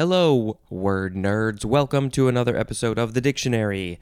[0.00, 1.62] Hello, word nerds.
[1.62, 4.00] Welcome to another episode of The Dictionary.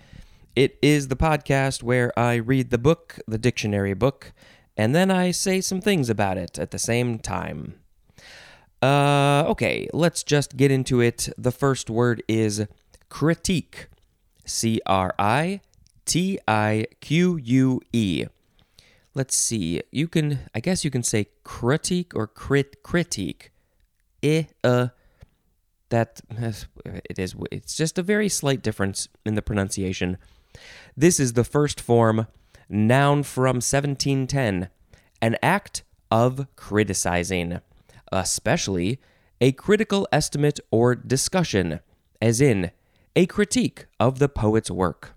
[0.55, 4.33] It is the podcast where I read the book, the dictionary book,
[4.77, 7.81] and then I say some things about it at the same time.
[8.81, 11.31] Uh, okay, let's just get into it.
[11.37, 12.69] The first word is
[13.09, 13.89] critique.
[14.45, 15.63] C R I
[16.05, 18.27] T I Q U E.
[19.15, 19.83] Let's see.
[19.91, 23.51] You can, I guess you can say critique or crit critique.
[24.23, 24.91] Eh, uh,
[25.91, 26.21] that
[26.85, 27.35] it is.
[27.51, 30.19] It's just a very slight difference in the pronunciation.
[30.97, 32.27] This is the first form,
[32.69, 34.69] noun from 1710,
[35.23, 37.61] an act of criticizing,
[38.13, 38.99] especially
[39.41, 41.81] a critical estimate or discussion,
[42.21, 42.71] as in
[43.15, 45.15] a critique of the poet's work.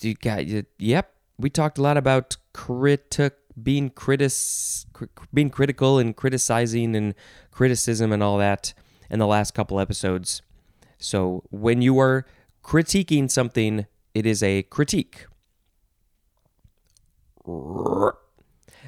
[0.00, 0.44] You got,
[0.78, 4.86] yep, we talked a lot about critic being critis
[5.32, 7.14] being critical and criticizing and
[7.50, 8.74] criticism and all that
[9.10, 10.42] in the last couple episodes.
[10.98, 12.24] So when you are
[12.62, 15.26] critiquing something, it is a critique.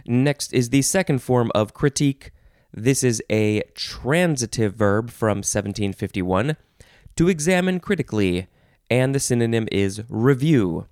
[0.07, 2.31] Next is the second form of critique.
[2.73, 6.57] This is a transitive verb from 1751
[7.17, 8.49] to examine critically,
[8.91, 10.87] and the synonym is review.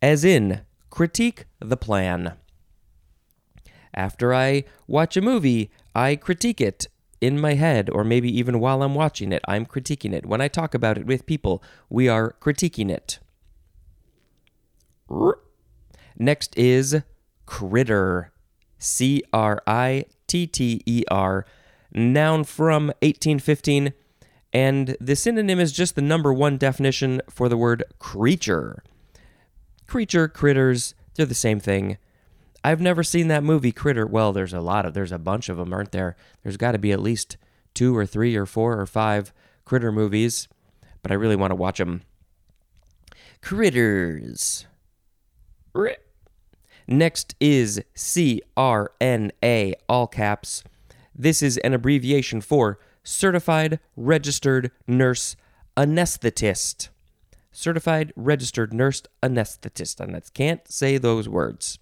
[0.00, 2.34] As in, critique the plan.
[3.94, 6.88] After I watch a movie, I critique it
[7.20, 10.26] in my head, or maybe even while I'm watching it, I'm critiquing it.
[10.26, 13.18] When I talk about it with people, we are critiquing it.
[16.18, 17.02] Next is
[17.46, 18.32] critter.
[18.78, 21.46] C R I T T E R.
[21.92, 23.92] Noun from 1815.
[24.52, 28.82] And the synonym is just the number one definition for the word creature.
[29.86, 31.98] Creature, critters, they're the same thing.
[32.66, 34.08] I've never seen that movie Critter.
[34.08, 36.16] Well, there's a lot of there's a bunch of them, aren't there?
[36.42, 37.36] There's got to be at least
[37.74, 39.32] two or three or four or five
[39.64, 40.48] Critter movies,
[41.00, 42.02] but I really want to watch them.
[43.40, 44.66] Critters.
[46.88, 50.64] Next is CRNA, all caps.
[51.14, 55.36] This is an abbreviation for Certified Registered Nurse
[55.76, 56.88] Anesthetist.
[57.52, 60.00] Certified Registered Nurse Anesthetist.
[60.00, 61.78] And I can't say those words.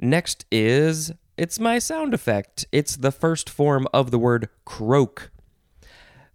[0.00, 2.66] Next is it's my sound effect.
[2.72, 5.30] It's the first form of the word croak.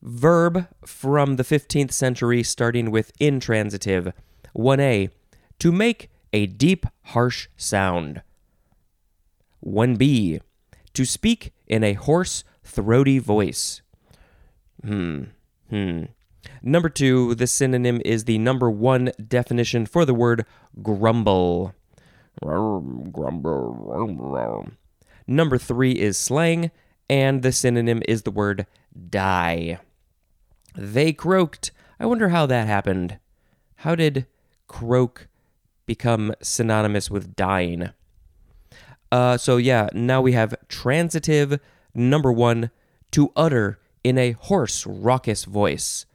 [0.02, 4.14] Verb from the 15th century starting with intransitive.
[4.56, 5.10] 1a.
[5.60, 8.22] To make a deep, harsh sound.
[9.66, 10.42] 1b.
[10.94, 13.82] To speak in a hoarse, throaty voice.
[14.84, 15.24] Hmm.
[15.70, 16.04] Hmm.
[16.62, 20.46] Number two, the synonym is the number one definition for the word
[20.82, 21.74] grumble.
[25.28, 26.72] Number three is slang,
[27.10, 28.66] and the synonym is the word
[29.10, 29.80] die.
[30.76, 31.72] They croaked.
[32.00, 33.20] I wonder how that happened.
[33.78, 34.26] How did
[34.68, 35.28] croak
[35.86, 37.92] become synonymous with dying?
[39.12, 41.60] Uh, so, yeah, now we have transitive,
[41.94, 42.72] number one,
[43.12, 46.06] to utter in a hoarse, raucous voice.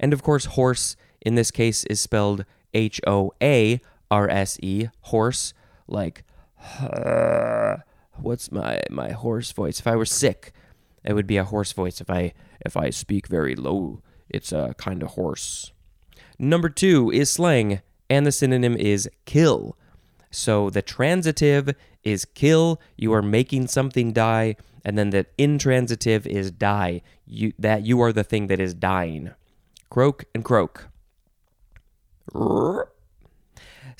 [0.00, 3.80] And of course, horse in this case is spelled H O A
[4.12, 5.54] R S E, horse,
[5.88, 6.24] like,
[8.20, 9.80] what's my, my horse voice?
[9.80, 10.52] If I were sick,
[11.02, 12.00] it would be a hoarse voice.
[12.00, 15.72] If I if I speak very low, it's a kind of hoarse.
[16.38, 19.76] Number two is slang, and the synonym is kill.
[20.30, 21.74] So the transitive
[22.04, 27.86] is kill, you are making something die, and then the intransitive is die, you that
[27.86, 29.30] you are the thing that is dying.
[29.90, 30.88] Croak and croak.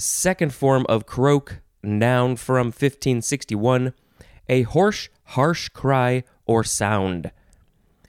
[0.04, 3.94] Second form of croak, noun from 1561,
[4.48, 7.30] a hoarse, harsh cry or sound.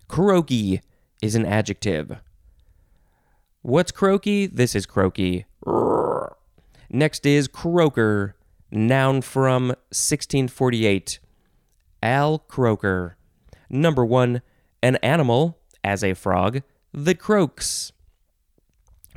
[0.08, 0.82] Croaky
[1.22, 2.18] is an adjective.
[3.62, 4.48] What's croaky?
[4.48, 5.46] This is croaky.
[6.90, 8.38] Next is croaker,
[8.72, 11.20] noun from 1648.
[12.02, 13.18] Al Croaker.
[13.70, 14.42] Number one,
[14.82, 17.92] an animal, as a frog, that croaks.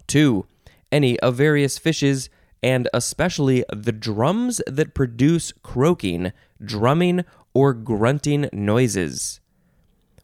[0.06, 0.44] Two,
[0.92, 2.28] any of various fishes
[2.62, 6.32] and especially the drums that produce croaking,
[6.64, 7.24] drumming,
[7.54, 9.40] or grunting noises.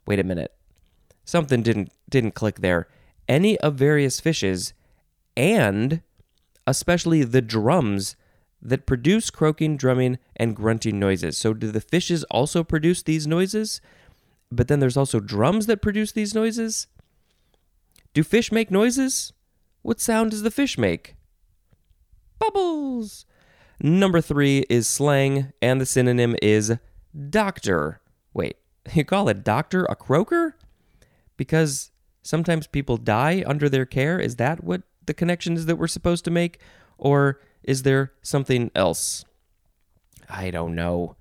[0.07, 0.53] Wait a minute.
[1.25, 2.89] Something didn't didn't click there.
[3.29, 4.75] Any of various fishes
[5.37, 6.03] and
[6.67, 8.17] especially the drums
[8.61, 11.37] that produce croaking, drumming, and grunting noises.
[11.37, 13.81] So do the fishes also produce these noises?
[14.51, 16.87] But then there's also drums that produce these noises?
[18.15, 19.33] Do fish make noises?
[19.83, 21.17] What sound does the fish make?
[22.43, 23.25] Bubbles.
[23.81, 26.77] Number three is slang, and the synonym is
[27.31, 28.01] doctor.
[28.35, 28.57] Wait,
[28.95, 30.57] you call a doctor a croaker?
[31.37, 31.93] Because
[32.23, 34.19] sometimes people die under their care?
[34.19, 36.59] Is that what the connection is that we're supposed to make?
[36.99, 39.25] Or is there something else?
[40.29, 41.17] I don't know.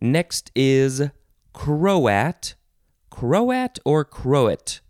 [0.00, 1.02] Next is
[1.52, 2.54] Croat.
[3.10, 4.80] Croat or Croat?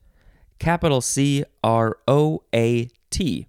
[0.59, 3.47] Capital C R O A T.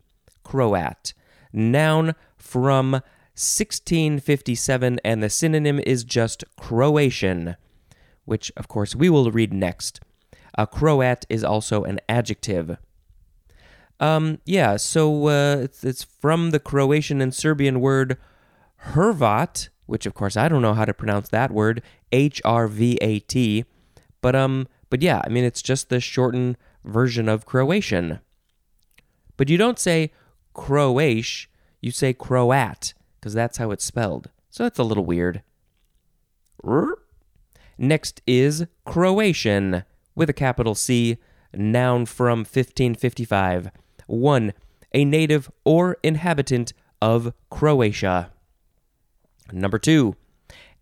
[0.51, 1.13] Croat.
[1.53, 7.55] Noun from 1657, and the synonym is just Croatian,
[8.25, 10.01] which, of course, we will read next.
[10.57, 12.75] A Croat is also an adjective.
[14.01, 18.17] Um, yeah, so uh, it's, it's from the Croatian and Serbian word
[18.91, 21.81] Hrvat, which of course I don't know how to pronounce that word,
[22.11, 23.63] H R V A T.
[24.19, 28.19] But um, but yeah, I mean it's just the shortened version of Croatian.
[29.37, 30.11] But you don't say
[30.53, 31.49] Croatian,
[31.81, 34.29] you say Croat, because that's how it's spelled.
[34.49, 35.41] So that's a little weird.
[37.77, 39.83] Next is Croatian
[40.15, 41.17] with a capital C,
[41.53, 43.71] noun from 1555.
[44.07, 44.53] 1.
[44.93, 48.31] A native or inhabitant of Croatia.
[49.51, 50.15] Number 2.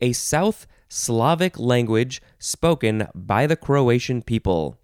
[0.01, 4.77] A South Slavic language spoken by the Croatian people.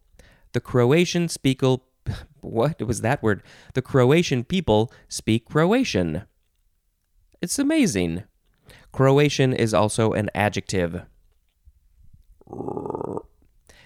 [0.53, 1.83] The Croatian speakle
[2.41, 3.43] what was that word?
[3.73, 6.23] The Croatian people speak Croatian.
[7.41, 8.23] It's amazing.
[8.91, 11.03] Croatian is also an adjective.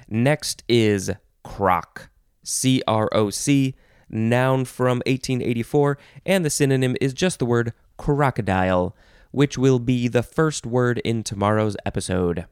[0.07, 1.11] Next is
[1.43, 2.09] croc.
[2.43, 3.75] C R O C,
[4.09, 8.95] noun from 1884, and the synonym is just the word crocodile,
[9.31, 12.45] which will be the first word in tomorrow's episode.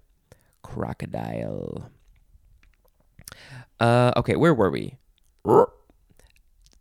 [0.62, 1.90] Crocodile.
[3.80, 4.98] Uh, okay, where were we?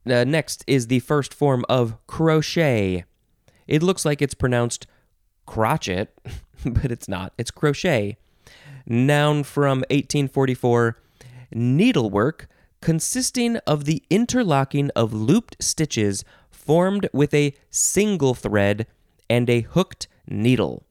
[0.08, 3.04] Uh, next is the first form of crochet.
[3.66, 4.86] It looks like it's pronounced
[5.46, 6.08] crotchet,
[6.64, 7.32] but it's not.
[7.38, 8.16] It's crochet.
[8.86, 10.96] Noun from 1844
[11.52, 12.48] needlework
[12.80, 18.86] consisting of the interlocking of looped stitches formed with a single thread
[19.28, 20.84] and a hooked needle.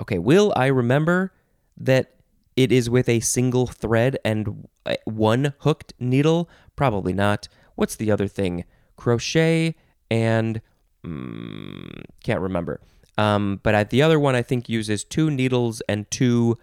[0.00, 1.32] Okay, will I remember
[1.76, 2.14] that
[2.56, 4.68] it is with a single thread and
[5.04, 6.48] one hooked needle?
[6.78, 7.48] Probably not.
[7.74, 8.64] What's the other thing?
[8.96, 9.74] Crochet
[10.12, 10.60] and
[11.04, 12.80] mm, can't remember.
[13.16, 16.56] Um, but I, the other one I think uses two needles and two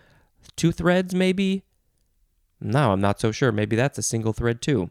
[0.56, 1.66] two threads, maybe.
[2.62, 3.52] No, I'm not so sure.
[3.52, 4.90] Maybe that's a single thread too.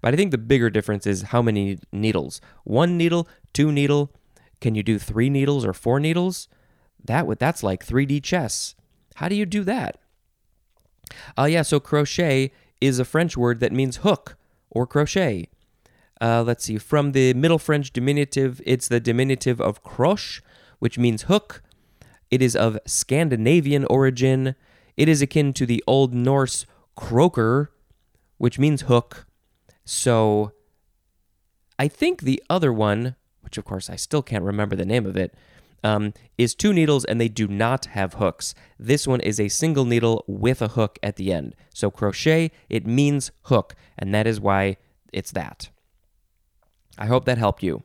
[0.00, 2.40] But I think the bigger difference is how many needles.
[2.64, 4.10] One needle, two needle.
[4.62, 6.48] Can you do three needles or four needles?
[7.04, 8.74] That would that's like 3D chess.
[9.16, 9.98] How do you do that?
[11.36, 14.38] Uh, yeah, so crochet is a French word that means hook
[14.72, 15.48] or crochet.
[16.20, 20.40] Uh, let's see, from the Middle French diminutive, it's the diminutive of croche,
[20.78, 21.62] which means hook.
[22.30, 24.54] It is of Scandinavian origin.
[24.96, 26.64] It is akin to the Old Norse
[26.96, 27.70] croker,
[28.38, 29.26] which means hook.
[29.84, 30.52] So
[31.78, 35.16] I think the other one, which of course I still can't remember the name of
[35.16, 35.34] it,
[35.82, 38.54] um, is two needles and they do not have hooks.
[38.78, 41.54] This one is a single needle with a hook at the end.
[41.74, 44.76] So crochet, it means hook, and that is why
[45.12, 45.68] it's that.
[46.98, 47.82] I hope that helped you.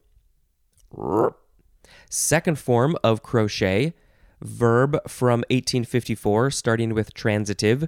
[2.09, 3.93] Second form of crochet,
[4.41, 7.87] verb from 1854, starting with transitive,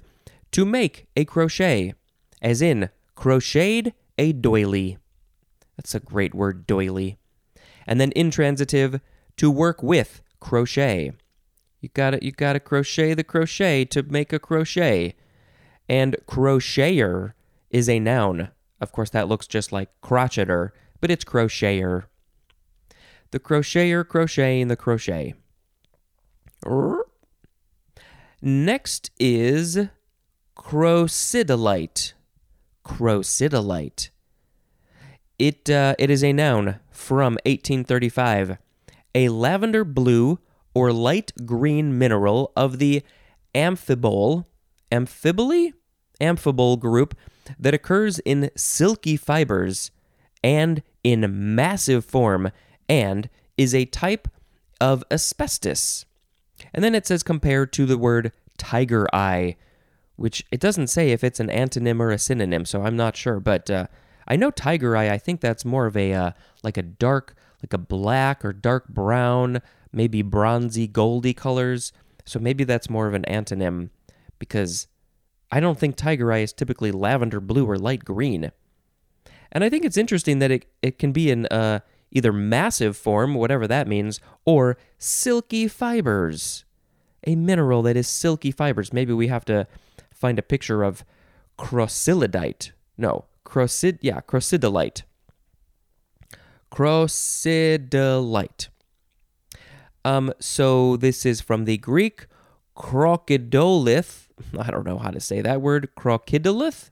[0.51, 1.93] to make a crochet,
[2.41, 4.97] as in crocheted a doily.
[5.77, 7.17] That's a great word, doily.
[7.85, 8.99] And then intransitive,
[9.39, 11.13] to work with crochet.
[11.79, 15.15] You gotta you gotta crochet the crochet to make a crochet.
[15.87, 17.33] And crocheter
[17.69, 18.49] is a noun.
[18.81, 22.03] Of course, that looks just like crocheter, but it's crocheter.
[23.31, 25.35] The crocheter crocheting the crochet.
[28.41, 29.87] Next is
[30.57, 32.13] crocidolite.
[32.85, 34.09] Crocidolite.
[35.37, 38.57] It, uh, it is a noun from 1835.
[39.15, 40.39] A lavender blue
[40.73, 43.03] or light green mineral of the
[43.55, 44.45] amphibole,
[44.91, 45.73] amphibole?
[46.21, 47.15] Amphibole group
[47.57, 49.89] that occurs in silky fibers
[50.43, 52.51] and in massive form
[52.87, 54.27] and is a type
[54.81, 56.05] of asbestos.
[56.73, 59.55] And then it says compared to the word tiger eye,
[60.15, 63.39] which it doesn't say if it's an antonym or a synonym, so I'm not sure.
[63.39, 63.87] But uh,
[64.27, 65.09] I know tiger eye.
[65.09, 66.31] I think that's more of a uh,
[66.63, 69.61] like a dark, like a black or dark brown,
[69.91, 71.91] maybe bronzy, goldy colors.
[72.25, 73.89] So maybe that's more of an antonym
[74.37, 74.87] because
[75.51, 78.51] I don't think tiger eye is typically lavender blue or light green.
[79.51, 81.79] And I think it's interesting that it, it can be in uh,
[82.11, 86.65] either massive form, whatever that means, or silky fibers.
[87.25, 88.93] a mineral that is silky fibers.
[88.93, 89.67] Maybe we have to
[90.13, 91.03] find a picture of
[91.57, 92.71] crossylidite.
[92.97, 95.03] No, crocid yeah, crocidolite.
[96.71, 98.67] Crocidolite.
[100.05, 102.27] Um, so this is from the Greek
[102.75, 104.27] crocodolith.
[104.59, 105.89] I don't know how to say that word.
[105.97, 106.89] Crocodolith?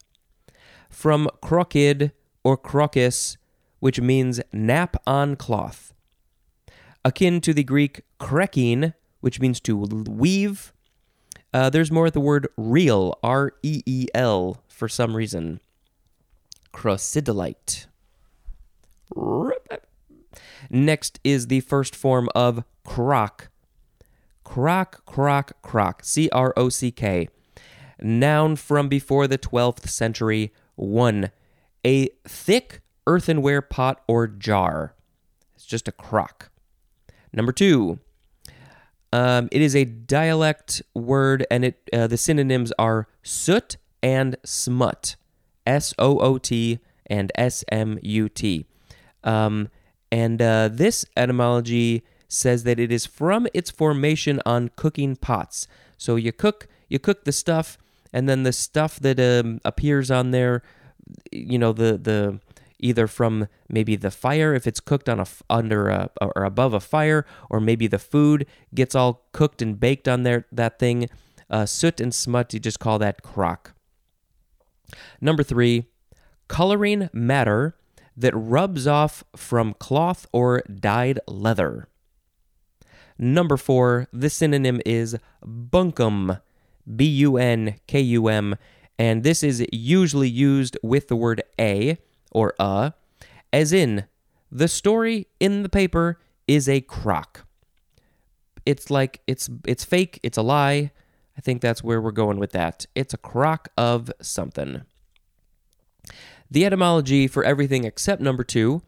[0.89, 2.11] From crocid
[2.43, 3.37] or crocus,
[3.79, 5.93] which means nap on cloth.
[7.05, 10.73] Akin to the Greek krekin, which means to weave.
[11.53, 15.61] Uh, there's more at the word real, R E E L, for some reason.
[16.73, 17.87] Crocidolite.
[20.69, 23.49] Next is the first form of crock.
[24.43, 26.03] Crock, crock, crock.
[26.03, 27.29] C R O C K.
[27.99, 30.53] Noun from before the 12th century.
[30.75, 31.31] 1.
[31.85, 34.93] A thick earthenware pot or jar.
[35.55, 36.51] It's just a crock.
[37.33, 37.99] Number 2.
[39.13, 45.15] Um, it is a dialect word, and it uh, the synonyms are soot and smut.
[45.65, 48.65] S O O T and S M U T.
[49.27, 49.69] Um,
[50.09, 55.67] and uh, this etymology says that it is from its formation on cooking pots.
[55.97, 57.77] So you cook, you cook the stuff,
[58.13, 60.63] and then the stuff that um, appears on there,
[61.31, 62.39] you know, the the
[62.79, 66.79] either from maybe the fire if it's cooked on a under a, or above a
[66.79, 71.09] fire, or maybe the food gets all cooked and baked on there that thing.
[71.49, 73.73] Uh, soot and smut, you just call that crock.
[75.21, 75.85] Number three,
[76.47, 77.75] coloring matter
[78.17, 81.87] that rubs off from cloth or dyed leather.
[83.19, 86.41] Number four, the synonym is bunkum,
[86.95, 88.55] B U N K U M,
[88.99, 91.97] and this is usually used with the word a
[92.31, 92.93] or a,
[93.53, 94.05] as in,
[94.51, 97.45] the story in the paper is a crock.
[98.65, 100.91] It's like it's it's fake, it's a lie.
[101.37, 102.85] I think that's where we're going with that.
[102.95, 104.81] It's a crock of something.
[106.49, 108.81] The etymology for everything except number two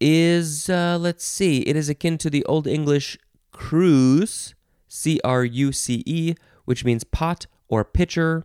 [0.00, 3.16] is, uh, let's see, it is akin to the Old English
[3.52, 4.54] cruce,
[4.88, 8.44] C R U C E, which means pot or pitcher,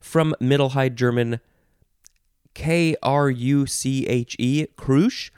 [0.00, 1.40] from Middle High German
[2.54, 5.30] K R U C H E, Krusch,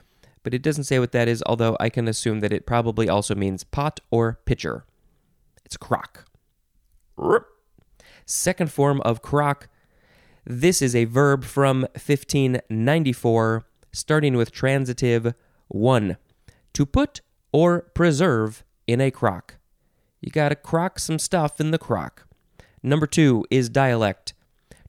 [0.42, 3.34] but it doesn't say what that is, although I can assume that it probably also
[3.34, 4.84] means pot or pitcher.
[5.64, 6.26] It's crock.
[8.26, 9.68] Second form of crock
[10.44, 15.34] this is a verb from 1594, starting with transitive
[15.68, 16.16] 1.
[16.74, 17.20] To put
[17.52, 19.56] or preserve in a crock.
[20.20, 22.26] You gotta crock some stuff in the crock.
[22.82, 24.34] Number two is dialect.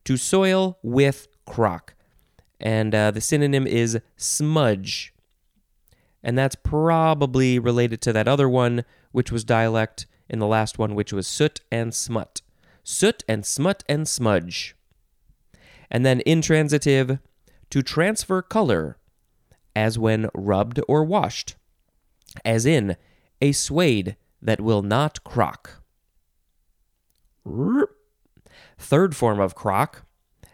[0.05, 1.93] To soil with crock.
[2.60, 5.13] And uh, the synonym is smudge.
[6.24, 10.95] And that's probably related to that other one, which was dialect, in the last one,
[10.95, 12.41] which was soot and smut.
[12.83, 14.75] Soot and smut and smudge.
[15.94, 17.20] And then intransitive,
[17.70, 18.98] to transfer color,
[19.76, 21.56] as when rubbed or washed,
[22.44, 22.98] as in
[23.42, 25.84] a suede that will not crock.
[28.78, 30.06] Third form of crock,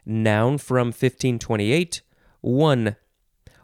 [0.05, 2.01] noun from 1528,
[2.41, 2.95] one.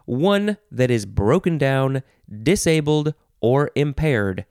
[0.06, 2.02] One that is broken down,
[2.42, 4.46] disabled, or impaired,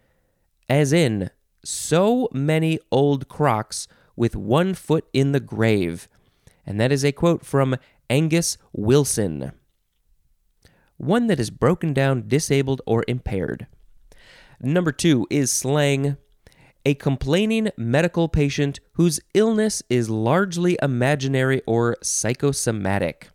[0.69, 1.29] as in
[1.63, 6.07] so many old crocks with one foot in the grave,
[6.65, 7.75] and that is a quote from
[8.09, 9.51] Angus Wilson.
[10.97, 13.67] One that is broken down, disabled, or impaired.
[14.61, 16.17] Number two is slang.
[16.85, 23.29] A complaining medical patient whose illness is largely imaginary or psychosomatic.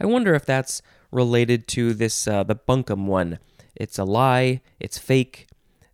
[0.00, 3.38] I wonder if that's related to this uh, the bunkum one.
[3.76, 4.62] It's a lie.
[4.80, 5.46] It's fake.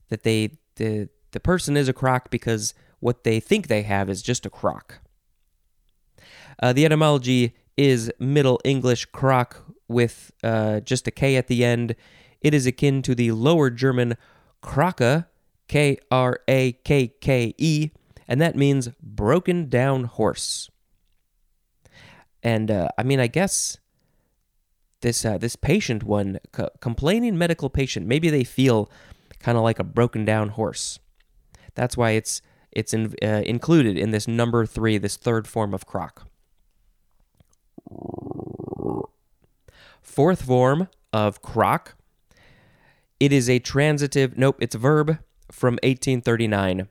[0.09, 4.23] That they the the person is a crock because what they think they have is
[4.23, 5.01] just a crock.
[6.61, 11.95] Uh, the etymology is Middle English crock with uh, just a K at the end.
[12.41, 14.17] It is akin to the Lower German
[14.63, 15.27] krake,
[15.69, 17.91] K R A K K E,
[18.27, 20.71] and that means broken down horse.
[22.43, 23.79] And uh, I mean, I guess
[25.01, 26.39] this uh, this patient one,
[26.81, 28.91] complaining medical patient, maybe they feel
[29.39, 30.99] kind of like a broken down horse.
[31.75, 35.87] That's why it's it's in, uh, included in this number three, this third form of
[35.87, 36.28] crock.
[40.01, 41.97] Fourth form of crock.
[43.21, 45.19] It is a transitive, nope, it's a verb
[45.51, 46.89] from 1839.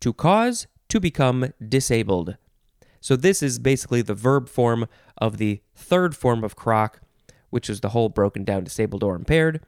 [0.00, 2.36] To cause, to become disabled.
[3.00, 4.86] So this is basically the verb form
[5.18, 7.00] of the third form of crock,
[7.50, 9.60] which is the whole broken down, disabled, or impaired.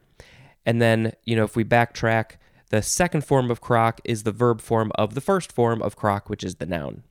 [0.65, 2.37] And then, you know, if we backtrack,
[2.73, 6.27] The second form of crock is the verb form of the first form of crock,
[6.27, 7.03] which is the noun.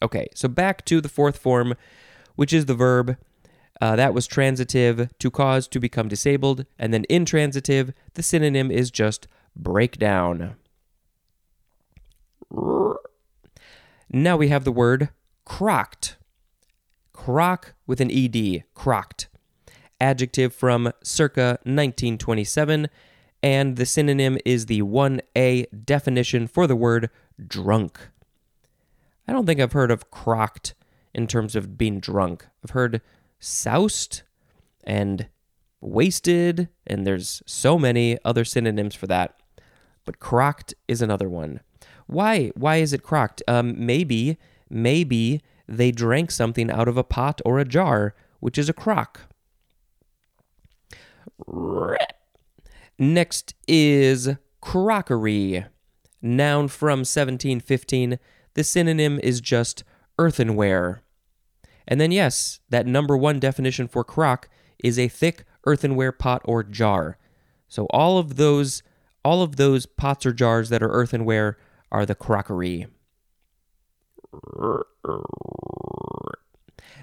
[0.00, 1.74] Okay, so back to the fourth form,
[2.34, 3.18] which is the verb.
[3.82, 6.64] Uh, that was transitive, to cause, to become disabled.
[6.78, 10.54] And then intransitive, the synonym is just break down.
[14.08, 15.08] Now we have the word
[15.44, 16.14] crocked.
[17.12, 19.26] Crock with an ed, crocked.
[20.00, 22.88] Adjective from circa 1927,
[23.42, 27.10] and the synonym is the 1a definition for the word
[27.44, 27.98] drunk.
[29.26, 30.74] I don't think I've heard of crocked
[31.12, 32.46] in terms of being drunk.
[32.64, 33.00] I've heard
[33.42, 34.22] soused
[34.84, 35.26] and
[35.80, 39.34] wasted, and there's so many other synonyms for that.
[40.04, 41.60] But crocked is another one.
[42.06, 42.50] Why?
[42.54, 43.42] Why is it crocked?
[43.46, 44.38] Um, maybe,
[44.70, 49.20] maybe they drank something out of a pot or a jar, which is a crock.
[52.98, 54.30] Next is
[54.60, 55.66] crockery.
[56.20, 58.18] Noun from 1715.
[58.54, 59.82] The synonym is just
[60.18, 61.01] earthenware.
[61.86, 64.48] And then, yes, that number one definition for crock
[64.82, 67.18] is a thick earthenware pot or jar.
[67.68, 68.82] So all of those,
[69.24, 71.58] all of those pots or jars that are earthenware
[71.90, 72.86] are the crockery.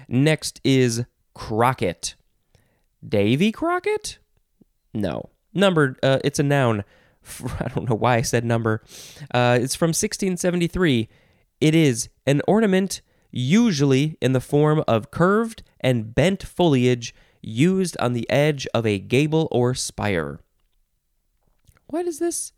[0.08, 2.16] Next is crocket.
[3.06, 4.18] Davy Crockett?
[4.92, 5.30] No.
[5.54, 6.84] Number, uh, it's a noun.
[7.60, 8.82] I don't know why I said number.
[9.32, 11.08] Uh, it's from 1673.
[11.60, 18.12] It is an ornament, usually in the form of curved and bent foliage, used on
[18.12, 20.40] the edge of a gable or spire.
[21.86, 22.52] What is this?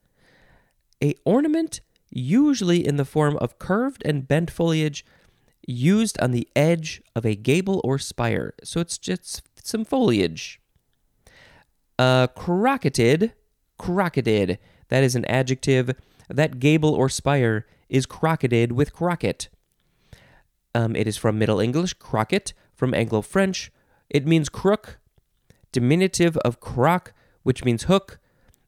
[1.02, 5.04] A ornament, usually in the form of curved and bent foliage,
[5.66, 8.54] used on the edge of a gable or spire.
[8.64, 10.60] So it's just some foliage.
[11.98, 13.32] Uh, crocketed,
[13.78, 14.58] crocketed.
[14.88, 15.94] That is an adjective.
[16.28, 19.48] That gable or spire is crocketed with crocket.
[20.74, 23.70] Um, it is from Middle English, crocket, from Anglo French.
[24.08, 24.98] It means crook,
[25.70, 28.18] diminutive of croc, which means hook,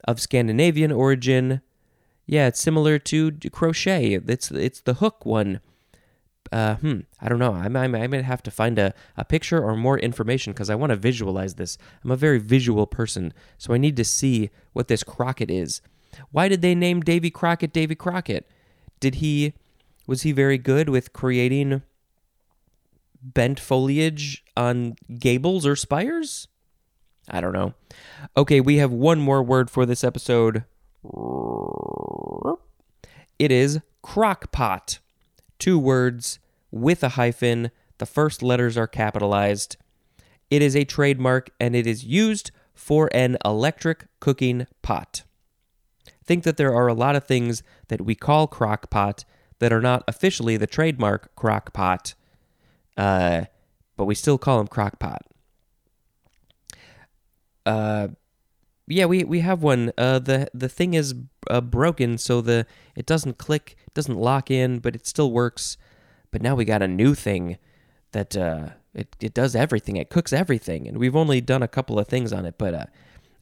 [0.07, 1.63] of Scandinavian origin.
[2.27, 4.15] Yeah, it's similar to crochet.
[4.27, 5.61] It's it's the hook one
[6.53, 7.55] uh, hmm, I don't know.
[7.55, 10.75] I, I, I might have to find a, a picture or more information because I
[10.75, 11.79] want to visualize this.
[12.05, 15.81] I'm a very visual person, so I need to see what this crocket is.
[16.31, 18.49] Why did they name Davy Crockett Davy Crockett?
[19.01, 19.55] Did he,
[20.07, 21.83] was he very good with creating
[23.25, 26.49] bent foliage on gables or spires?
[27.29, 27.75] I don't know.
[28.37, 30.65] Okay, we have one more word for this episode.
[33.39, 34.99] It is crockpot
[35.59, 36.39] two words
[36.71, 37.71] with a hyphen.
[37.99, 39.77] The first letters are capitalized.
[40.51, 45.23] It is a trademark and it is used for an electric cooking pot.
[46.25, 49.25] Think that there are a lot of things that we call crock pot
[49.59, 52.15] that are not officially the trademark crock pot,
[52.97, 53.45] uh,
[53.97, 55.23] but we still call him crock pot.
[57.67, 58.09] Uh,
[58.87, 59.93] yeah, we, we have one.
[59.97, 61.15] Uh, the the thing is
[61.51, 65.77] uh, broken, so the it doesn't click, doesn't lock in, but it still works.
[66.31, 67.59] But now we got a new thing
[68.13, 69.97] that uh, it it does everything.
[69.97, 72.87] It cooks everything, and we've only done a couple of things on it, but uh,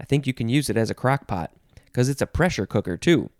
[0.01, 1.53] I think you can use it as a crock pot
[1.87, 3.31] because it's a pressure cooker too.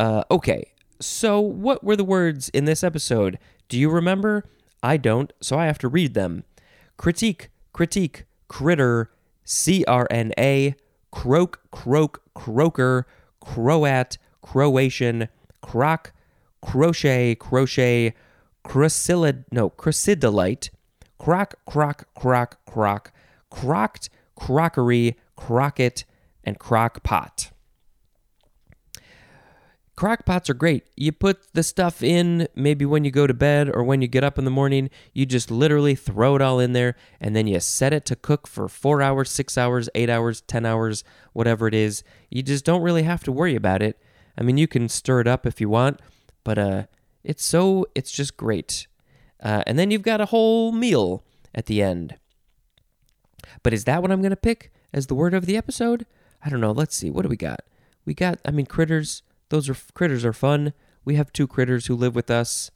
[0.00, 3.38] Uh, okay, so what were the words in this episode?
[3.68, 4.44] Do you remember?
[4.82, 6.44] I don't, so I have to read them.
[6.96, 9.10] Critique, critique, critter,
[9.44, 10.74] C R N A
[11.12, 13.06] croak, croak, croaker,
[13.40, 15.28] croat, croatian,
[15.60, 16.12] croc,
[16.60, 18.14] crochet, crochet,
[18.64, 20.70] chrysillid, no, chrysidolite,
[21.18, 23.12] croc, croc, croc, croc,
[23.50, 26.04] crocked, crockery, crocket,
[26.42, 27.51] and crock pot.
[30.02, 30.84] Crock pots are great.
[30.96, 34.24] You put the stuff in maybe when you go to bed or when you get
[34.24, 34.90] up in the morning.
[35.12, 38.48] You just literally throw it all in there and then you set it to cook
[38.48, 42.02] for four hours, six hours, eight hours, 10 hours, whatever it is.
[42.30, 43.96] You just don't really have to worry about it.
[44.36, 46.00] I mean, you can stir it up if you want,
[46.42, 46.86] but uh,
[47.22, 48.88] it's so, it's just great.
[49.40, 51.22] Uh, and then you've got a whole meal
[51.54, 52.16] at the end.
[53.62, 56.06] But is that what I'm going to pick as the word of the episode?
[56.44, 56.72] I don't know.
[56.72, 57.08] Let's see.
[57.08, 57.60] What do we got?
[58.04, 60.72] We got, I mean, critters those are critters are fun.
[61.04, 62.70] We have two critters who live with us.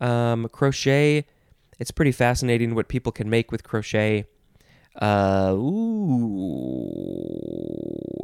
[0.00, 1.26] Um, crochet.
[1.78, 4.26] It's pretty fascinating what people can make with crochet.
[5.00, 6.88] Uh, ooh,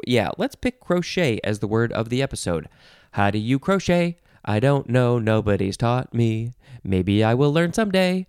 [0.09, 0.31] yeah.
[0.37, 2.69] Let's pick crochet as the word of the episode.
[3.13, 4.17] How do you crochet?
[4.45, 5.21] I don't know.
[5.21, 6.51] Nobody's taught me.
[6.83, 8.27] Maybe I will learn someday.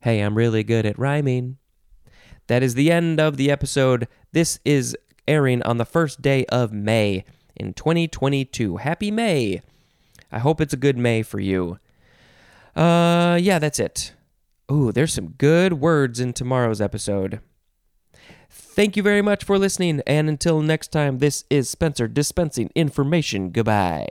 [0.00, 1.58] Hey, I'm really good at rhyming.
[2.46, 4.08] That is the end of the episode.
[4.32, 4.96] This is
[5.26, 7.26] airing on the first day of May
[7.58, 8.78] in 2022.
[8.78, 9.60] Happy May.
[10.30, 11.78] I hope it's a good May for you.
[12.76, 14.12] Uh, yeah, that's it.
[14.70, 17.40] Ooh, there's some good words in tomorrow's episode.
[18.50, 23.50] Thank you very much for listening, and until next time, this is Spencer dispensing information.
[23.50, 24.08] Goodbye.